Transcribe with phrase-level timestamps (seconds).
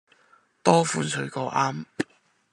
[0.63, 1.85] 多款水果啱